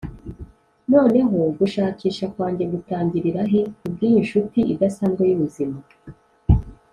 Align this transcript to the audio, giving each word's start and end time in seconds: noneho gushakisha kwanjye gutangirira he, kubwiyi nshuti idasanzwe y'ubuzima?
noneho 0.91 1.39
gushakisha 1.59 2.25
kwanjye 2.33 2.65
gutangirira 2.73 3.41
he, 3.51 3.61
kubwiyi 3.79 4.17
nshuti 4.25 4.59
idasanzwe 4.73 5.23
y'ubuzima? 5.29 5.77